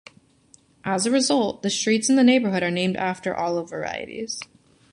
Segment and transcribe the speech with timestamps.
[0.83, 4.41] As a result, the streets in the neighborhood are named after olive varieties.